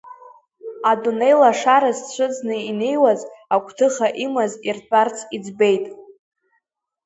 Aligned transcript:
Адунеи 0.91 1.35
лашара 1.41 1.91
зцәыӡны 1.97 2.55
инеиуаз, 2.69 3.21
Агәҭыха 3.53 4.07
имаз 4.25 4.51
иртәарц 4.67 5.17
иӡбеит. 5.35 5.85